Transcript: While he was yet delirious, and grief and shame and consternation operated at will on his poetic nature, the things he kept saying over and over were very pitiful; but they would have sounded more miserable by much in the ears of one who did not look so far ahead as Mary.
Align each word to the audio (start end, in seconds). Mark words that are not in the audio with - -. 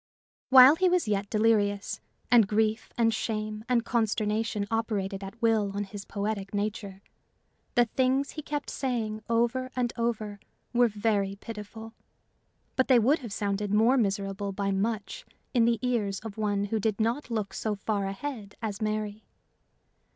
While 0.49 0.77
he 0.77 0.89
was 0.89 1.07
yet 1.07 1.29
delirious, 1.29 2.01
and 2.31 2.47
grief 2.47 2.91
and 2.97 3.13
shame 3.13 3.63
and 3.69 3.85
consternation 3.85 4.65
operated 4.71 5.23
at 5.23 5.39
will 5.43 5.71
on 5.75 5.83
his 5.83 6.05
poetic 6.05 6.55
nature, 6.55 7.03
the 7.75 7.85
things 7.85 8.31
he 8.31 8.41
kept 8.41 8.71
saying 8.71 9.21
over 9.29 9.69
and 9.75 9.93
over 9.97 10.39
were 10.73 10.87
very 10.87 11.35
pitiful; 11.35 11.93
but 12.75 12.87
they 12.87 12.97
would 12.97 13.19
have 13.19 13.31
sounded 13.31 13.71
more 13.71 13.95
miserable 13.95 14.51
by 14.51 14.71
much 14.71 15.23
in 15.53 15.65
the 15.65 15.77
ears 15.83 16.19
of 16.21 16.35
one 16.35 16.65
who 16.65 16.79
did 16.79 16.99
not 16.99 17.29
look 17.29 17.53
so 17.53 17.75
far 17.75 18.07
ahead 18.07 18.55
as 18.59 18.81
Mary. 18.81 19.23